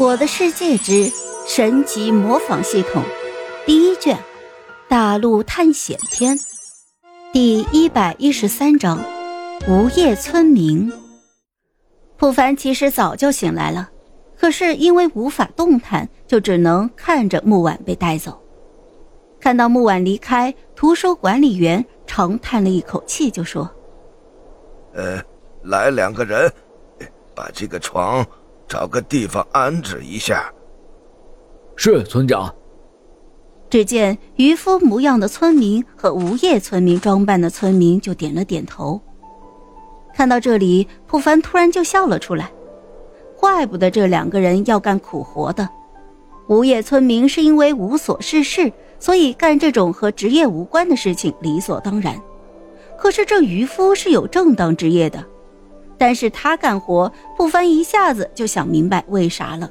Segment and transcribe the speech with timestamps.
[0.00, 1.12] 我的世界之
[1.46, 3.04] 神级模仿系统
[3.66, 4.18] 第一卷
[4.88, 6.38] 大陆探险篇
[7.34, 8.98] 第一百一十三章
[9.68, 10.90] 无业村民。
[12.16, 13.90] 普凡其实早就醒来了，
[14.38, 18.42] 可是因为无法动弹，就只能看着木婉被带走。
[19.38, 23.70] 看到木婉离开，图书管理员长叹了一口气，就说
[24.96, 25.22] ：“呃，
[25.64, 26.50] 来两个人，
[27.34, 28.26] 把这个床。”
[28.70, 30.48] 找个地方安置一下。
[31.74, 32.54] 是村长。
[33.68, 39.00] 只见渔夫模样的村民和无业村民装扮的村民就点了点头。
[40.14, 42.50] 看到这里，普凡突然就笑了出来。
[43.36, 45.68] 怪不得这两个人要干苦活的。
[46.46, 52.20] 无业村民是因为无所事事，所以干这种和职业无关的事情理所当然。
[52.98, 55.24] 可是这渔夫是有正当职业的。
[56.00, 59.70] 但是他干活，不凡一下子就想明白为啥了。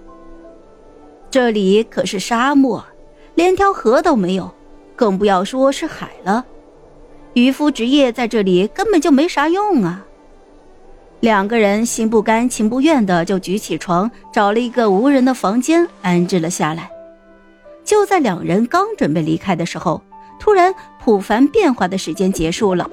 [1.32, 2.86] 这里可是沙漠，
[3.34, 4.54] 连条河都没有，
[4.96, 6.46] 更不要说是海了。
[7.34, 10.06] 渔夫职业在这里根本就没啥用啊！
[11.22, 16.92] 两个人心不甘情不愿的就举起床，找了一个无人的房间安置了下来。
[17.84, 20.00] 就在两人刚准备离开的时候，
[20.40, 20.72] 突然
[21.04, 22.88] 普凡变化的时间结束了。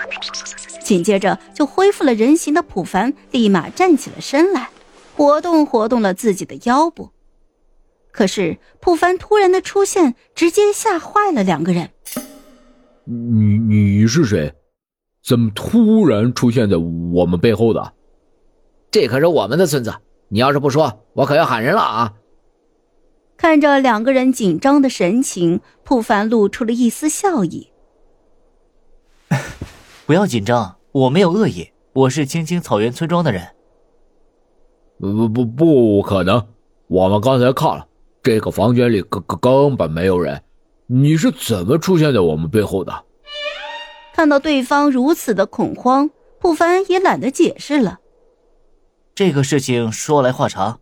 [0.87, 4.71] 紧接着就恢复了人形的普凡，立马站起了身来，
[5.17, 7.11] 活动活动了自己的腰部。
[8.13, 11.91] 可是普凡突然的出现，直接吓坏了两个人。
[13.03, 14.55] 你你是谁？
[15.25, 17.95] 怎么突然出现在我们背后的？
[18.93, 19.93] 这可是我们的村子，
[20.29, 22.15] 你要是不说，我可要喊人了啊！
[23.37, 27.73] 看着两个人紧张的神情，普凡露出了一丝笑意。
[30.07, 30.76] 不要紧张。
[30.97, 33.47] 我没有恶意，我是青青草原村庄的人。
[34.99, 36.43] 不不不，不可能！
[36.87, 37.87] 我们刚才看了，
[38.23, 40.43] 这个房间里根根根本没有人。
[40.87, 43.05] 你是怎么出现在我们背后的？
[44.15, 46.09] 看到对方如此的恐慌，
[46.41, 48.01] 不凡也懒得解释了。
[49.15, 50.81] 这个事情说来话长，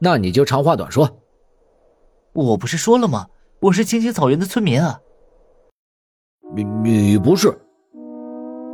[0.00, 1.08] 那你就长话短说。
[2.32, 3.28] 我不是说了吗？
[3.60, 5.00] 我是青青草原的村民啊。
[6.56, 7.56] 你你不是？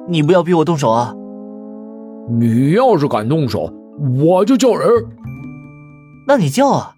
[0.09, 1.15] 你不要逼我动手啊！
[2.29, 3.73] 你要是敢动手，
[4.21, 4.89] 我就叫人。
[6.27, 6.97] 那你叫啊！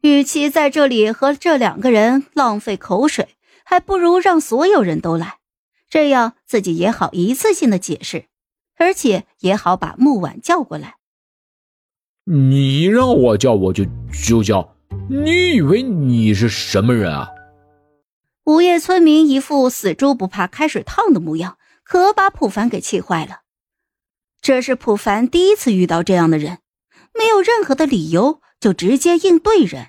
[0.00, 3.28] 与其在这里和这两个人浪费口水，
[3.64, 5.36] 还不如让所有人都来，
[5.88, 8.24] 这样自己也好一次性的解释，
[8.76, 10.96] 而且也好把木婉叫过来。
[12.24, 13.84] 你让我叫我就
[14.26, 14.74] 就叫，
[15.08, 17.28] 你以为你是什么人啊？
[18.44, 21.58] 午夜村民一副死猪不怕开水烫的模样。
[21.92, 23.40] 可把普凡给气坏了。
[24.40, 26.60] 这是普凡第一次遇到这样的人，
[27.12, 29.88] 没有任何的理由就直接应对人。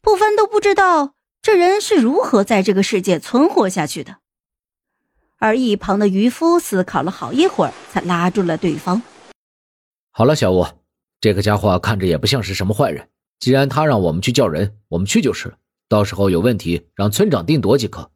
[0.00, 1.12] 普凡都不知道
[1.42, 4.20] 这人是如何在这个世界存活下去的。
[5.36, 9.02] 而一旁的渔夫思考了好一会儿，才拉住了对方。
[10.12, 10.66] 好了，小吴，
[11.20, 13.06] 这个家伙看着也不像是什么坏人。
[13.38, 15.58] 既然他让我们去叫人，我们去就是了。
[15.90, 18.10] 到时候有问题，让村长定夺即可。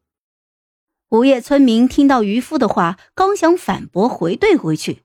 [1.09, 5.03] 无业村民听到渔夫的话，刚想反驳回怼回去，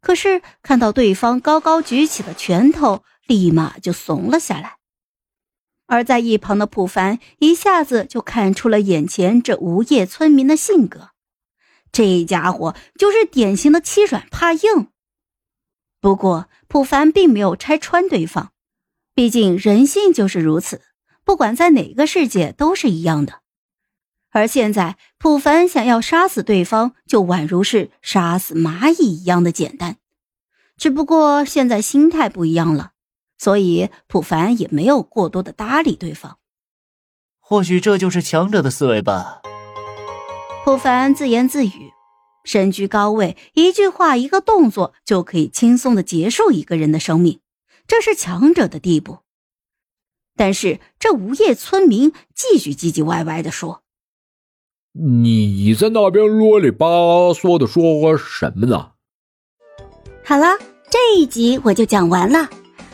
[0.00, 4.76] 可是看到对方高高举起的拳头，立马就怂了下来。
[5.86, 11.10] 而在一旁的普凡一下子就看出了眼前这无业村民的性格，
[11.90, 14.88] 这家伙就是典型的欺软怕硬。
[16.00, 18.52] 不过普凡并没有拆穿对方，
[19.12, 20.80] 毕竟人性就是如此，
[21.24, 23.41] 不管在哪个世界都是一样的。
[24.34, 29.98] 而现在，普凡想要杀死对方，就宛如是杀死蚂蚁一样的简单。
[30.78, 32.92] 只不过现在心态不一样了，
[33.36, 36.38] 所以普凡也没有过多的搭理对方。
[37.40, 39.42] 或许这就是强者的思维吧。
[40.64, 41.92] 普凡自言自语，
[42.44, 47.40] 身居高位，一句话、一个动作就可以轻松的结束一个人的生命，
[47.86, 49.18] 这是强者的地步。
[50.34, 53.81] 但是这无业村民继续唧唧歪歪的说。
[54.94, 56.86] 你在那边啰里吧
[57.32, 58.88] 嗦的说什么呢？
[60.22, 60.58] 好了，
[60.90, 62.48] 这一集我就讲完了，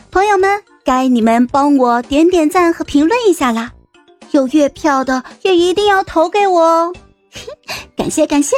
[0.09, 3.73] 朋友们，该你们帮我点点赞和评论一下啦！
[4.31, 6.93] 有月票的也一定要投给我哦，
[7.97, 8.55] 感 谢感谢。